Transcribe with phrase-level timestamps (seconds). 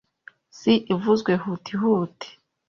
[0.57, 2.29] si ivuzwe huti huti